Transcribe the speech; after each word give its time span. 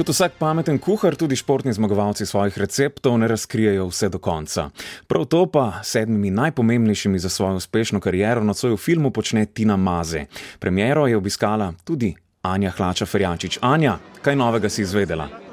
Kot 0.00 0.08
vsak 0.08 0.38
pameten 0.40 0.78
kuhar, 0.80 1.12
tudi 1.12 1.36
športni 1.36 1.74
zmagovalci 1.76 2.24
svojih 2.26 2.56
receptov 2.58 3.18
ne 3.20 3.28
razkrijejo 3.28 3.84
vse 3.90 4.08
do 4.08 4.18
konca. 4.18 4.70
Prav 5.06 5.26
to 5.28 5.42
pa 5.52 5.82
sedmimi 5.84 6.30
najpomembnejšimi 6.30 7.18
za 7.18 7.28
svojo 7.28 7.60
uspešno 7.60 8.00
kariero 8.00 8.44
na 8.44 8.54
svojem 8.54 8.76
filmu 8.76 9.10
počne 9.10 9.44
Tina 9.46 9.76
Maze. 9.76 10.24
Premiero 10.58 11.06
je 11.06 11.16
obiskala 11.16 11.72
tudi 11.84 12.14
Anja 12.42 12.70
Hlača 12.70 13.06
Ferjačič. 13.06 13.58
Anja, 13.60 13.98
kaj 14.22 14.36
novega 14.36 14.68
si 14.68 14.82
izvedela? 14.82 15.49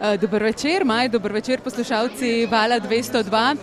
Eh, 0.00 0.16
dober 0.16 0.42
večer, 0.42 0.84
Maj, 0.84 1.08
dober 1.08 1.32
večer, 1.32 1.60
poslušalci 1.60 2.46
Vala 2.50 2.80
202. 2.80 3.56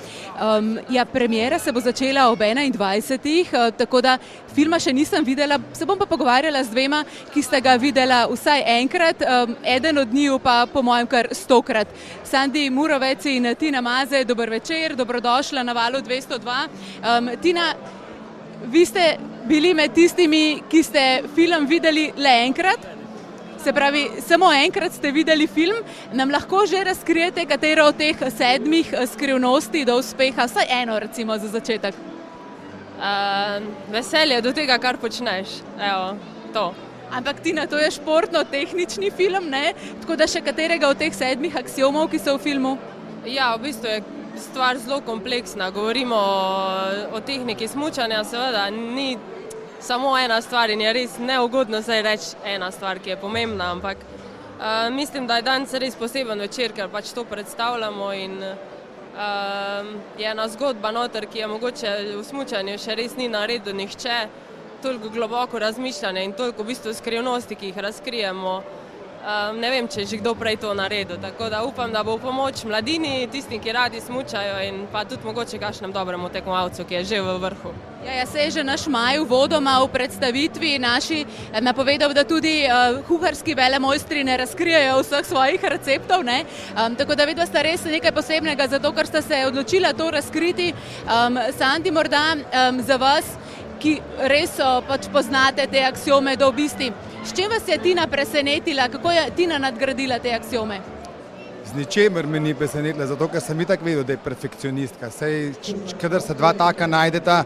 Um, 0.57 0.79
ja, 0.89 1.05
premjera 1.05 1.59
se 1.59 1.71
bo 1.71 1.79
začela 1.79 2.29
ob 2.29 2.39
21. 2.39 3.67
Uh, 3.67 3.73
tako 3.77 4.01
da 4.01 4.17
filma 4.55 4.79
še 4.79 4.93
nisem 4.93 5.23
videla, 5.23 5.59
se 5.73 5.85
bom 5.85 5.97
pa 5.97 6.07
pogovarjala 6.09 6.63
z 6.63 6.73
dvema, 6.73 7.03
ki 7.33 7.41
sta 7.41 7.59
ga 7.59 7.75
videla 7.77 8.23
vsaj 8.31 8.63
enkrat, 8.79 9.21
um, 9.21 9.53
eden 9.63 9.97
od 9.97 10.13
njiju 10.13 10.39
pa 10.39 10.65
po 10.73 10.81
mojem 10.81 11.07
kar 11.07 11.29
stokrat. 11.31 11.87
Sandi 12.23 12.69
Murovec 12.69 13.25
in 13.29 13.53
Tina 13.59 13.81
Maze, 13.81 14.23
dober 14.25 14.49
večer, 14.49 14.95
dobrodošla 14.95 15.63
na 15.63 15.73
Valu 15.73 16.01
202. 16.01 16.65
Um, 17.03 17.29
Tina, 17.41 17.75
vi 18.65 18.85
ste 18.85 19.17
bili 19.45 19.73
med 19.73 19.93
tistimi, 19.93 20.63
ki 20.69 20.83
ste 20.83 21.07
film 21.35 21.69
videli 21.69 22.09
le 22.17 22.35
enkrat. 22.47 22.92
Se 23.63 23.73
pravi, 23.73 24.09
samo 24.27 24.49
enkrat 24.53 24.91
ste 24.91 25.11
videli 25.11 25.47
film, 25.47 25.75
nam 26.11 26.31
lahko 26.31 26.65
že 26.67 26.83
razkrijete, 26.83 27.45
katero 27.45 27.85
od 27.87 27.95
teh 27.95 28.17
sedmih 28.37 28.89
eh, 28.93 29.05
skrivnosti 29.07 29.85
do 29.85 29.95
uspeha, 29.97 30.47
vsaj 30.49 30.67
eno, 30.81 30.97
recimo, 30.99 31.37
za 31.37 31.47
začetek. 31.47 31.95
Uh, 33.03 33.63
veselje 33.91 34.41
do 34.41 34.51
tega, 34.53 34.77
kar 34.77 34.97
počneš. 34.97 35.61
Evo, 35.79 36.17
to. 36.53 36.73
Ampak 37.11 37.39
ti 37.39 37.53
na 37.53 37.65
to 37.67 37.79
je 37.79 37.91
športno-tehnični 37.91 39.11
film, 39.15 39.47
ne? 39.49 39.73
tako 40.01 40.15
da 40.19 40.27
še 40.27 40.41
katerega 40.43 40.89
od 40.91 40.99
teh 40.99 41.15
sedmih 41.15 41.55
axiomov, 41.55 42.09
ki 42.11 42.19
so 42.19 42.35
v 42.35 42.43
filmu? 42.43 42.77
Ja, 43.25 43.53
v 43.55 43.69
bistvu 43.69 43.87
je 43.87 44.03
stvar 44.43 44.77
zelo 44.77 44.99
kompleksna. 45.07 45.69
Govorimo 45.71 46.19
o, 46.19 47.15
o 47.15 47.23
tehniki 47.23 47.67
smučanja, 47.67 48.23
seveda 48.27 48.67
ni 48.75 49.15
samo 49.83 50.17
ena 50.17 50.41
stvar 50.41 50.69
in 50.69 50.81
je 50.81 50.93
res 50.93 51.17
neugodno 51.19 51.81
zdaj 51.81 52.01
reči 52.01 52.35
ena 52.45 52.71
stvar, 52.71 52.99
ki 52.99 53.09
je 53.09 53.17
pomembna, 53.19 53.71
ampak 53.71 53.97
uh, 53.97 54.87
mislim, 54.95 55.27
da 55.27 55.35
je 55.35 55.41
danes 55.41 55.73
res 55.73 55.95
poseben 55.99 56.39
večer, 56.39 56.71
ker 56.71 56.87
pač 56.89 57.11
to 57.11 57.25
predstavljamo 57.27 58.13
in 58.13 58.37
uh, 58.43 59.91
je 60.17 60.29
ena 60.31 60.47
zgodba 60.47 60.91
noter, 60.91 61.27
ki 61.27 61.43
je 61.43 61.51
mogoče 61.51 61.91
v 62.15 62.23
smučanju 62.23 62.77
še 62.79 62.95
res 62.95 63.17
ni 63.19 63.27
naredil 63.27 63.75
nihče, 63.75 64.21
toliko 64.83 65.09
globoko 65.09 65.59
razmišljanje 65.59 66.23
in 66.23 66.33
toliko 66.33 66.63
v 66.63 66.71
bistvu 66.71 66.93
skrivnosti, 66.93 67.55
ki 67.55 67.71
jih 67.71 67.83
razkrijemo. 67.83 68.55
Ne 69.55 69.69
vem, 69.71 69.87
če 69.87 70.03
je 70.03 70.07
že 70.11 70.17
kdo 70.19 70.33
prej 70.35 70.57
to 70.59 70.73
naredil. 70.75 71.15
Tako 71.21 71.47
da 71.49 71.63
upam, 71.63 71.91
da 71.95 72.03
bo 72.03 72.17
v 72.17 72.27
pomoč 72.27 72.65
mladini, 72.67 73.23
tistim, 73.31 73.61
ki 73.63 73.71
radi 73.71 74.01
smučajo 74.03 74.59
in 74.67 74.83
pa 74.91 75.05
tudi 75.07 75.23
mogoče 75.23 75.59
kakšnem 75.63 75.95
dobremu 75.95 76.27
tekmovalcu, 76.29 76.83
ki 76.83 76.99
je 76.99 77.03
že 77.03 77.21
v 77.23 77.39
vrhu. 77.39 77.71
Ja, 78.03 78.11
ja, 78.19 78.25
se 78.27 78.39
je 78.39 78.51
že 78.51 78.63
naš 78.67 78.83
maj 78.91 79.15
uvodoma 79.23 79.79
v 79.79 79.87
predstavitvi 79.87 80.75
naši 80.75 81.23
eh, 81.23 81.61
napovedal, 81.61 82.11
da 82.11 82.27
tudi 82.27 82.67
uh, 82.67 82.99
kuharski 83.07 83.55
velemojstri 83.55 84.23
ne 84.27 84.35
razkrijajo 84.43 84.99
vseh 84.99 85.25
svojih 85.25 85.63
receptov. 85.63 86.19
Um, 86.19 86.95
tako 86.99 87.15
da 87.15 87.23
vidva 87.23 87.45
sta 87.47 87.63
res 87.63 87.85
nekaj 87.87 88.11
posebnega, 88.11 88.67
zato 88.67 88.91
ker 88.91 89.07
sta 89.07 89.21
se 89.21 89.45
odločila 89.47 89.93
to 89.93 90.11
razkriti. 90.11 90.73
Um, 91.07 91.39
Sandi, 91.55 91.91
morda 91.95 92.35
um, 92.35 92.83
za 92.83 92.99
vas, 92.99 93.37
ki 93.83 93.97
res 94.31 94.55
pač 94.87 95.09
poznate 95.11 95.65
te 95.67 95.81
aksiome 95.83 96.37
do 96.39 96.47
obisti. 96.47 96.87
S 97.23 97.35
čim 97.35 97.51
vas 97.51 97.67
je 97.67 97.77
Tina 97.83 98.07
presenetila, 98.07 98.87
kako 98.91 99.11
je 99.11 99.23
Tina 99.35 99.59
nadgradila 99.59 100.19
te 100.23 100.31
aksiome? 100.35 100.79
Z 101.67 101.75
ničemer 101.75 102.27
me 102.27 102.39
ni 102.39 102.53
presenetila, 102.55 103.07
zato 103.07 103.27
ker 103.31 103.43
sem 103.43 103.59
itak 103.63 103.83
vedel, 103.83 104.03
da 104.07 104.15
je 104.15 104.23
perfekcionistka. 104.23 105.09
Sej, 105.11 105.53
kadar 105.99 106.23
se 106.23 106.35
dva 106.35 106.53
taka 106.55 106.87
najdeta, 106.87 107.43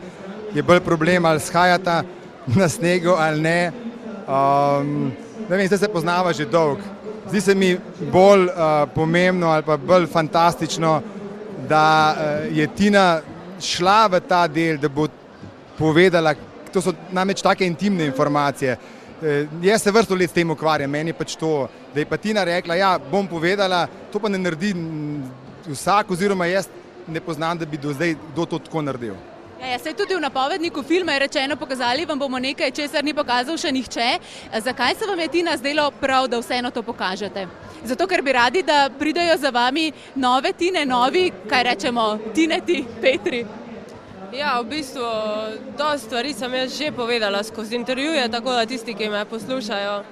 je 0.53 0.63
bolj 0.63 0.81
problem, 0.85 1.25
ali 1.25 1.41
shajata 1.41 2.01
na 2.55 2.69
snegu 2.69 3.17
ali 3.17 3.41
ne. 3.41 3.59
Um, 4.27 5.11
ne 5.49 5.57
vem, 5.57 5.67
zdaj 5.67 5.85
se 5.85 5.93
poznava 5.93 6.33
že 6.33 6.45
dolg. 6.45 6.81
Zdi 7.29 7.41
se 7.41 7.55
mi 7.55 7.75
bolj 8.11 8.47
uh, 8.47 8.85
pomembno 8.95 9.49
ali 9.51 9.65
pa 9.65 9.77
bolj 9.77 10.07
fantastično, 10.11 11.01
da 11.69 11.85
uh, 12.13 12.57
je 12.57 12.67
Tina 12.67 13.21
šla 13.61 14.05
v 14.07 14.21
ta 14.27 14.45
del, 14.47 14.77
da 14.77 14.89
bo 14.89 15.07
povedala, 15.77 16.35
to 16.73 16.81
so 16.81 16.93
namreč 17.11 17.41
take 17.41 17.65
intimne 17.65 18.05
informacije. 18.05 18.77
Eh, 19.23 19.47
jaz 19.61 19.81
se 19.81 19.91
vrsto 19.91 20.15
let 20.15 20.29
s 20.29 20.33
tem 20.33 20.51
ukvarjam, 20.51 20.91
meni 20.91 21.13
pač 21.13 21.35
to, 21.35 21.67
da 21.93 21.99
je 21.99 22.05
pa 22.05 22.17
Tina 22.17 22.43
rekla, 22.43 22.75
ja, 22.75 22.97
bom 23.11 23.27
povedala, 23.27 23.87
to 24.11 24.19
pa 24.19 24.29
ne 24.29 24.37
naredi 24.37 24.75
vsak, 25.67 26.11
oziroma 26.11 26.45
jaz 26.45 26.69
ne 27.07 27.21
poznam, 27.21 27.57
da 27.57 27.65
bi 27.65 27.77
do 27.77 27.93
zdaj 27.93 28.15
kdo 28.33 28.45
to 28.45 28.59
tako 28.59 28.81
naredil. 28.81 29.15
Ja, 29.57 29.73
ja, 29.73 29.93
tudi 29.97 30.13
v 30.13 30.21
napovedniku 30.21 30.83
filma 30.83 31.15
je 31.15 31.19
rečeno, 31.19 31.55
pokazali 31.57 32.05
vam 32.05 32.19
bomo 32.19 32.37
nekaj, 32.39 32.71
česar 32.71 33.03
ni 33.03 33.13
pokazal 33.13 33.57
še 33.57 33.71
nihče. 33.73 34.09
Eh, 34.53 34.61
zakaj 34.61 34.95
se 34.95 35.09
vam 35.09 35.19
je 35.19 35.27
Tina 35.27 35.57
zdelo 35.57 35.89
prav, 35.91 36.27
da 36.27 36.37
vseeno 36.37 36.69
to 36.71 36.83
pokažete? 36.85 37.47
Zato, 37.83 38.07
ker 38.07 38.21
bi 38.21 38.37
radi, 38.37 38.61
da 38.61 38.89
pridajo 38.99 39.37
za 39.37 39.49
vami 39.49 39.91
nove 40.15 40.53
Tine, 40.53 40.85
novi, 40.85 41.31
kaj 41.49 41.63
rečemo, 41.73 42.17
Tineti, 42.35 42.85
Petri. 43.01 43.45
Ja, 44.31 44.59
v 44.59 44.67
bistvu, 44.67 45.07
dosta 45.77 45.97
stvari 45.97 46.33
sem 46.35 46.51
jaz 46.53 46.75
že 46.77 46.91
povedala 46.91 47.43
skozi 47.43 47.75
intervjuje, 47.75 48.27
tako 48.29 48.51
da 48.51 48.65
tisti, 48.65 48.93
ki 48.93 49.09
me 49.09 49.25
poslušajo, 49.25 50.03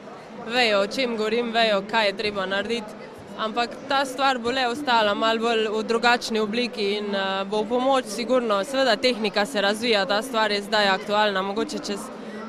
vejo, 0.48 0.80
o 0.80 0.88
čem 0.88 1.18
govorim, 1.18 1.52
vejo, 1.52 1.82
kaj 1.92 2.08
je 2.08 2.18
treba 2.18 2.46
narediti. 2.46 2.96
Ampak 3.38 3.70
ta 3.90 4.06
stvar 4.06 4.40
bo 4.40 4.52
le 4.56 4.68
ostala 4.68 5.14
malo 5.14 5.40
bolj 5.40 5.68
v 5.68 5.84
drugačni 5.84 6.40
obliki 6.40 6.96
in 6.96 7.12
uh, 7.12 7.44
bo 7.44 7.64
v 7.64 7.68
pomoč, 7.70 8.06
sigurno. 8.08 8.64
Seveda, 8.64 8.96
tehnika 8.96 9.46
se 9.46 9.62
razvija, 9.62 10.06
ta 10.06 10.22
stvar 10.22 10.52
je 10.52 10.62
zdaj 10.64 10.88
aktualna. 10.88 11.42
Mogoče 11.42 11.80
čez 11.84 12.00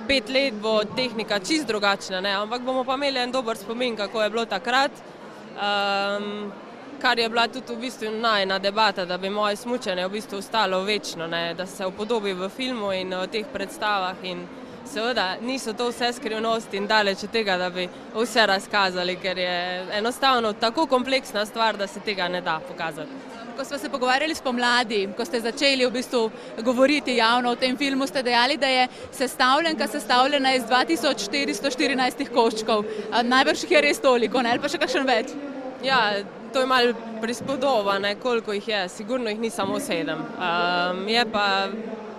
pet 0.07 0.31
let 0.31 0.55
bo 0.63 0.85
tehnika 0.97 1.41
čist 1.43 1.67
drugačna, 1.67 2.21
ne? 2.21 2.31
ampak 2.31 2.63
bomo 2.63 2.85
pa 2.85 2.95
imeli 2.95 3.19
en 3.19 3.33
dober 3.33 3.57
spomin, 3.57 3.97
kako 3.97 4.23
je 4.23 4.31
bilo 4.31 4.45
takrat. 4.47 4.93
Um, 5.57 6.53
kar 7.01 7.19
je 7.19 7.29
bila 7.29 7.49
tudi 7.49 7.75
v 7.75 7.81
bistvu 7.81 8.11
najna 8.11 8.59
debata, 8.59 9.05
da 9.05 9.19
bi 9.19 9.31
moje 9.31 9.57
smučanje 9.57 10.07
v 10.07 10.11
bistvu 10.11 10.39
ostalo 10.39 10.83
večno, 10.83 11.27
ne? 11.27 11.55
da 11.55 11.67
se 11.67 11.87
upodobi 11.87 12.33
v 12.33 12.49
filmu 12.49 12.93
in 12.93 13.15
v 13.15 13.27
teh 13.27 13.47
predstavah. 13.53 14.17
In 14.23 14.47
seveda 14.87 15.37
niso 15.41 15.73
to 15.73 15.89
vse 15.91 16.13
skrivnosti 16.13 16.77
in 16.77 16.87
daleč 16.87 17.25
od 17.25 17.31
tega, 17.31 17.57
da 17.57 17.71
bi 17.71 17.89
vse 18.15 18.47
razkazali, 18.47 19.17
ker 19.17 19.39
je 19.39 19.87
enostavno 19.99 20.53
tako 20.53 20.87
kompleksna 20.87 21.47
stvar, 21.47 21.77
da 21.77 21.87
se 21.87 22.01
tega 22.01 22.29
ne 22.29 22.41
da 22.41 22.61
pokazati. 22.69 23.11
Ko 23.57 23.65
smo 23.65 23.79
se 23.79 23.89
pogovarjali 23.89 24.35
s 24.35 24.41
pomladi, 24.41 25.09
ko 25.17 25.25
ste 25.25 25.41
začeli 25.41 25.87
v 25.87 25.91
bistvu 25.91 26.31
govoriti 26.63 27.17
javno 27.17 27.51
o 27.51 27.57
tem 27.57 27.77
filmu, 27.77 28.07
ste 28.07 28.23
dejali, 28.23 28.57
da 28.57 28.67
je 28.67 28.89
sestavljenka 29.13 29.89
sestavljena 29.89 30.55
iz 30.55 30.63
2414 30.63 32.29
koščkov. 32.35 32.85
Najbrž 33.23 33.65
jih 33.65 33.71
je 33.71 33.81
res 33.81 34.01
toliko, 34.01 34.43
ne? 34.43 34.51
ali 34.51 34.61
pa 34.61 34.69
še 34.69 34.79
kakšen 34.79 35.09
več? 35.09 35.33
Ja, 35.85 36.01
to 36.57 36.61
je 36.61 36.67
malo 36.67 36.93
prispodobano, 37.21 38.09
koliko 38.23 38.53
jih 38.53 38.69
je, 38.69 38.89
sigurno 38.89 39.31
jih 39.31 39.39
ni 39.39 39.51
samo 39.51 39.81
sedem. 39.81 40.19
Um, 40.19 41.07
pa, 41.33 41.69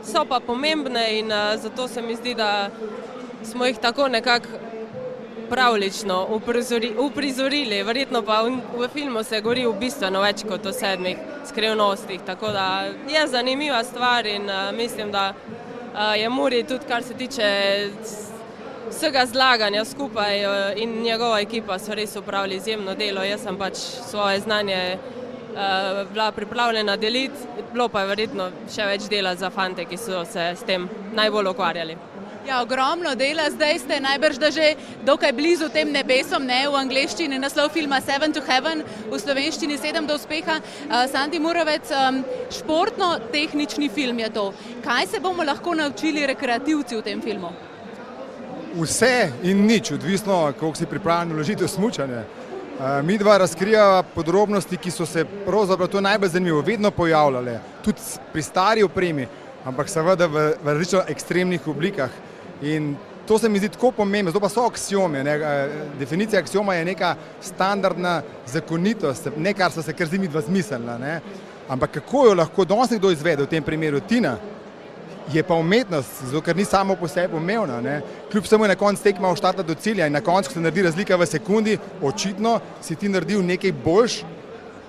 so 0.03 0.25
pa 0.29 0.39
pomembne 0.39 1.19
in 1.19 1.31
uh, 1.31 1.61
zato 1.61 1.87
se 1.87 2.01
mi 2.01 2.15
zdi, 2.15 2.35
da 2.35 2.69
smo 3.43 3.65
jih 3.65 3.77
tako 3.77 4.07
nekako 4.07 4.47
pravlično 5.49 6.27
uprizori, 6.29 6.93
uprizorili. 6.99 7.83
Verjetno 7.83 8.21
pa 8.21 8.41
v, 8.41 8.59
v 8.77 8.87
filmu 8.93 9.23
se 9.23 9.41
govori 9.41 9.65
v 9.65 9.73
bistveno 9.79 10.21
več 10.21 10.45
kot 10.45 10.65
o 10.65 10.73
sedmih 10.73 11.17
skrivnostih. 11.49 12.21
Tako 12.25 12.51
da 12.53 12.85
je 13.09 13.27
zanimiva 13.27 13.83
stvar 13.83 14.25
in 14.25 14.45
uh, 14.45 14.69
mislim, 14.75 15.11
da 15.11 15.33
uh, 15.33 16.13
je 16.19 16.29
Muri 16.29 16.63
tudi, 16.63 16.85
kar 16.87 17.03
se 17.03 17.13
tiče 17.13 17.49
vsega 18.89 19.25
zlaganja 19.25 19.85
skupaj 19.85 20.43
eh, 20.43 20.73
in 20.75 21.01
njegova 21.01 21.39
ekipa 21.39 21.79
so 21.79 21.95
res 21.95 22.15
upravili 22.15 22.55
izjemno 22.55 22.95
delo. 22.95 23.23
Jaz 23.23 23.43
sem 23.43 23.57
pač 23.57 23.77
svoje 24.09 24.39
znanje 24.39 24.97
uh, 24.97 26.11
bila 26.11 26.31
pripravljena 26.31 26.95
deliti, 26.97 27.47
bilo 27.73 27.89
pa 27.89 28.01
je 28.01 28.07
verjetno 28.07 28.49
še 28.75 28.85
več 28.85 29.09
dela 29.09 29.35
za 29.35 29.49
fante, 29.49 29.85
ki 29.85 29.97
so 29.97 30.25
se 30.25 30.53
s 30.55 30.63
tem 30.67 30.89
najbolj 31.15 31.51
ukvarjali. 31.53 31.97
Ja, 32.47 32.61
ogromno 32.63 33.11
dela, 33.19 33.49
zdaj 33.51 33.79
ste 33.83 33.99
najbrž 33.99 34.37
da 34.39 34.51
že 34.55 34.75
dokaj 35.05 35.33
blizu 35.35 35.67
tem 35.69 35.91
nebesom, 35.91 36.45
ne 36.47 36.61
v 36.69 36.79
angleščini 36.79 37.39
naslov 37.43 37.73
filma 37.75 37.99
Seven 38.01 38.31
to 38.31 38.41
Heaven, 38.47 38.85
v 39.11 39.19
slovenščini 39.19 39.75
Sedem 39.77 40.07
do 40.07 40.15
uspeha. 40.15 40.61
Uh, 40.87 41.03
Sandy 41.11 41.43
Murovec, 41.43 41.91
um, 41.91 42.23
športno-tehnični 42.59 43.91
film 43.91 44.23
je 44.23 44.29
to. 44.31 44.51
Kaj 44.85 45.07
se 45.11 45.19
bomo 45.19 45.43
lahko 45.43 45.75
naučili 45.75 46.27
rekreativci 46.27 46.95
v 46.95 47.03
tem 47.03 47.21
filmu? 47.21 47.51
Vse 48.75 49.31
in 49.43 49.65
nič, 49.65 49.91
odvisno, 49.91 50.53
koliko 50.59 50.77
si 50.77 50.85
pripravljen 50.85 51.33
vložiti 51.33 51.63
v 51.63 51.67
smutanje. 51.67 52.23
Eh, 52.79 53.01
mi 53.01 53.17
dva 53.17 53.37
razkrijava 53.37 54.03
podrobnosti, 54.03 54.77
ki 54.77 54.91
so 54.91 55.05
se 55.05 55.25
pravzaprav 55.45 55.87
to 55.87 56.01
najbolj 56.01 56.29
zanimivo 56.29 56.61
vedno 56.61 56.91
pojavljale, 56.91 57.59
tudi 57.83 58.01
pri 58.33 58.41
stari 58.41 58.83
opremi, 58.83 59.27
ampak 59.65 59.89
seveda 59.89 60.27
v, 60.27 60.51
v 60.63 60.67
različno 60.67 61.01
ekstremnih 61.07 61.67
oblikah. 61.67 62.09
In 62.61 62.95
to 63.27 63.39
se 63.39 63.49
mi 63.49 63.59
zdi 63.59 63.69
tako 63.69 63.91
pomembno, 63.91 64.31
to 64.31 64.39
pa 64.39 64.49
so 64.49 64.65
aksiome. 64.65 65.23
Ne? 65.23 65.35
Eh, 65.35 65.69
definicija 65.99 66.41
aksioma 66.41 66.75
je 66.75 66.85
neka 66.85 67.15
standardna 67.41 68.21
zakonitost, 68.45 69.29
ne 69.37 69.53
kar 69.53 69.71
so 69.71 69.81
se 69.81 69.93
kar 69.93 70.07
zimi 70.07 70.27
dva 70.27 70.41
zmislila. 70.41 70.99
Ampak 71.69 71.91
kako 71.91 72.25
jo 72.25 72.33
lahko 72.33 72.65
danes 72.65 72.89
nekdo 72.89 73.11
izvede 73.11 73.43
v 73.43 73.47
tem 73.47 73.63
primeru 73.63 73.99
Tina, 73.99 74.37
je 75.33 75.43
pa 75.43 75.55
umetnost, 75.55 76.23
zato 76.23 76.41
ker 76.41 76.55
ni 76.55 76.65
samo 76.65 76.95
po 76.95 77.07
sebi 77.07 77.35
umevna. 77.35 77.81
Ne? 77.81 78.01
Kljub 78.31 78.45
samo 78.45 78.65
je 78.65 78.69
na 78.69 78.75
koncu 78.75 79.03
tekma 79.03 79.29
oštata 79.29 79.63
do 79.63 79.75
cilja 79.75 80.07
in 80.07 80.13
na 80.13 80.21
koncu 80.21 80.51
se 80.51 80.59
naredi 80.59 80.83
razlika 80.83 81.15
v 81.15 81.25
sekundi, 81.25 81.77
očitno 82.01 82.59
si 82.81 82.95
ti 82.95 83.09
naredil 83.09 83.43
nekaj 83.45 83.71
boljš, 83.71 84.21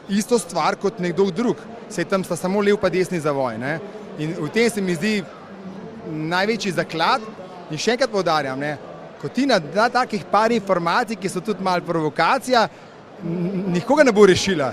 isto 0.09 0.39
stvar 0.39 0.77
kot 0.77 0.99
nekdo 0.99 1.31
drug. 1.31 1.57
Sej 1.91 2.05
tam 2.05 2.25
sta 2.25 2.37
samo 2.37 2.61
lev 2.61 2.77
pa 2.77 2.89
desni 2.89 3.21
zavoj. 3.21 3.59
Ne? 3.59 3.79
In 4.19 4.35
v 4.39 4.49
tem 4.53 4.71
se 4.71 4.81
mi 4.81 4.95
zdi 4.95 5.23
največji 6.09 6.73
zaklad, 6.73 7.23
In 7.69 7.77
še 7.77 7.93
enkrat 7.93 8.09
povdarjam, 8.13 8.61
ne, 8.61 8.77
ko 9.21 9.29
ti 9.29 9.45
na 9.45 9.59
takih 9.93 10.25
par 10.31 10.53
informacij, 10.55 11.19
ki 11.21 11.29
so 11.29 11.43
tudi 11.45 11.65
malo 11.65 11.85
provokacija, 11.85 12.65
nikoga 13.75 14.07
ne 14.07 14.15
bo 14.15 14.25
rešila. 14.29 14.73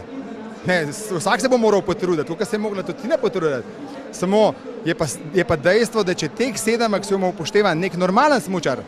Ne, 0.68 0.86
vsak 1.12 1.42
se 1.42 1.50
bo 1.50 1.58
moral 1.58 1.82
potruditi, 1.82 2.28
tukaj 2.28 2.46
se 2.46 2.56
je 2.56 2.60
mogla 2.60 2.84
tudi 2.84 3.08
ne 3.08 3.18
potruditi. 3.18 3.68
Samo 4.12 4.54
je 4.86 4.96
pa, 4.96 5.06
je 5.34 5.46
pa 5.46 5.56
dejstvo, 5.56 6.04
da 6.04 6.14
če 6.14 6.30
teh 6.30 6.58
sedem 6.58 6.94
aksiomov 6.94 7.36
upošteva 7.36 7.74
nek 7.74 7.98
normalen 7.98 8.42
smočar, 8.42 8.82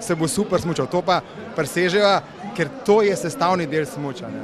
se 0.00 0.14
bo 0.14 0.28
super 0.28 0.60
smočal. 0.60 0.88
To 0.90 1.02
pa 1.02 1.20
presežejo, 1.56 2.20
ker 2.56 2.70
to 2.86 3.02
je 3.02 3.16
sestavni 3.16 3.66
del 3.66 3.86
smočanja. 3.86 4.42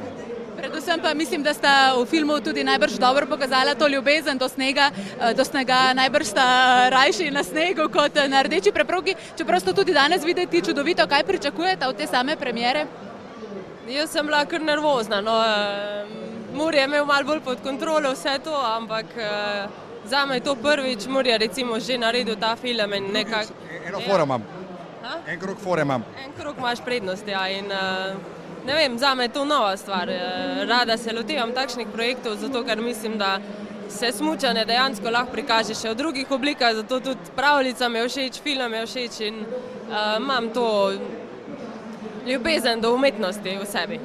Predvsem 0.61 1.01
pa 1.01 1.15
mislim, 1.15 1.43
da 1.43 1.55
sta 1.57 1.95
v 1.97 2.05
filmu 2.07 2.37
tudi 2.45 2.65
najbrž 2.65 2.99
dobro 3.01 3.27
pokazala 3.27 3.75
to 3.75 3.89
ljubezen 3.89 4.39
do 4.39 4.49
snega, 4.49 4.91
eh, 4.93 5.35
do 5.35 5.45
snega 5.45 5.95
najbrž 5.95 6.27
sta 6.27 6.45
rajši 6.93 7.31
na 7.31 7.45
snegu 7.45 7.89
kot 7.89 8.19
na 8.29 8.43
rdeči 8.43 8.73
preprogi. 8.73 9.15
Čeprav 9.39 9.61
ste 9.61 9.73
tudi 9.73 9.95
danes 9.97 10.25
videti 10.25 10.63
čudovito, 10.63 11.07
kaj 11.07 11.25
pričakujete 11.25 11.89
od 11.89 11.97
te 11.97 12.07
same 12.07 12.37
premjere? 12.37 12.87
Jaz 13.89 14.11
sem 14.11 14.27
bila 14.27 14.45
kar 14.45 14.61
nervozna. 14.63 15.21
No, 15.21 15.41
Mur 16.55 16.75
je 16.75 16.85
imel 16.85 17.05
malo 17.05 17.25
bolj 17.25 17.41
pod 17.41 17.62
kontrolo 17.62 18.12
vse 18.12 18.38
to, 18.44 18.55
ampak 18.76 19.06
eh, 19.17 19.67
za 20.05 20.26
me 20.26 20.37
je 20.37 20.41
to 20.41 20.55
prvič, 20.55 21.06
Mur 21.06 21.26
je 21.26 21.38
recimo 21.38 21.81
že 21.81 21.99
naredil 21.99 22.37
ta 22.37 22.56
film 22.56 22.93
in 22.93 23.12
nekako. 23.12 23.52
Eno 23.87 24.00
fora 24.00 24.23
imam. 24.23 24.43
En 25.26 25.41
krok 25.41 25.58
fora 25.58 25.82
imam. 25.82 26.05
En 26.25 26.32
krok 26.38 26.58
imaš 26.58 26.85
prednost, 26.85 27.29
ja. 27.29 27.49
In, 27.49 27.73
Ne 28.67 28.75
vem, 28.75 28.99
za 28.99 29.14
me 29.14 29.25
je 29.25 29.29
to 29.29 29.44
nova 29.44 29.76
stvar. 29.76 30.08
Eh, 30.08 30.64
rada 30.64 30.97
se 30.97 31.12
lotevam 31.12 31.52
takšnih 31.52 31.87
projektov, 31.93 32.37
zato 32.37 32.64
ker 32.64 32.81
mislim, 32.81 33.19
da 33.19 33.38
se 33.88 34.12
smučanje 34.12 34.64
dejansko 34.64 35.11
lahko 35.11 35.32
prikaže 35.32 35.75
še 35.75 35.91
v 35.91 35.94
drugih 35.94 36.31
oblikah, 36.31 36.75
zato 36.75 37.00
tudi 37.00 37.32
pravljica 37.37 37.88
mi 37.88 37.99
je 37.99 38.08
všeč, 38.08 38.41
film 38.43 38.75
je 38.75 38.87
všeč 38.87 39.20
in 39.20 39.41
uh, 39.41 40.17
imam 40.17 40.49
to 40.55 40.93
ljubezen 42.26 42.81
do 42.81 42.94
umetnosti 42.94 43.56
v 43.58 43.67
sebi. 43.67 43.99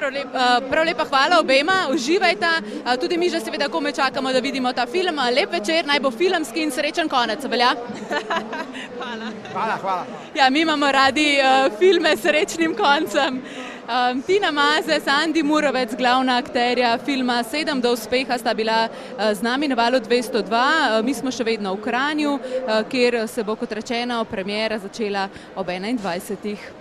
Prav, 0.00 0.12
lep, 0.12 0.26
uh, 0.32 0.70
prav 0.70 0.84
lepa 0.84 1.04
hvala 1.04 1.38
obema, 1.40 1.74
uživajte. 1.92 2.48
Uh, 2.84 2.94
tudi 3.00 3.18
mi 3.20 3.28
že 3.28 3.40
seveda 3.40 3.68
kome 3.68 3.92
čakamo, 3.92 4.32
da 4.32 4.40
vidimo 4.40 4.72
ta 4.72 4.86
film. 4.86 5.20
Lep 5.36 5.52
večer, 5.52 5.86
naj 5.86 6.00
bo 6.00 6.10
filmski 6.10 6.62
in 6.62 6.70
srečen 6.72 7.08
konec. 7.08 7.44
Velja? 7.44 7.74
hvala. 8.98 9.28
Hvala, 9.52 9.76
hvala. 9.82 10.06
Ja, 10.34 10.50
mi 10.50 10.60
imamo 10.60 10.92
radi 10.92 11.36
uh, 11.38 11.78
filme 11.78 12.16
s 12.16 12.22
srečnim 12.22 12.76
koncem. 12.76 13.42
Um, 13.90 14.22
Tina 14.22 14.50
Maze, 14.50 15.00
Sandy 15.00 15.42
Murovec, 15.42 15.94
glavna 15.98 16.38
akterja 16.38 16.98
filma 17.04 17.42
Sedem 17.42 17.80
do 17.80 17.92
uspeha, 17.92 18.38
sta 18.38 18.54
bila 18.54 18.88
uh, 18.88 19.32
z 19.34 19.42
nami 19.42 19.68
na 19.68 19.74
valu 19.74 20.00
202. 20.00 20.48
Uh, 20.48 21.04
mi 21.04 21.14
smo 21.14 21.28
še 21.30 21.44
vedno 21.44 21.74
v 21.74 21.82
Kranju, 21.84 22.36
uh, 22.38 22.76
kjer 22.88 23.26
se 23.28 23.44
bo, 23.44 23.58
kot 23.58 23.72
rečeno, 23.72 24.24
premjera 24.24 24.78
začela 24.78 25.28
ob 25.56 25.66
21. 25.66 26.78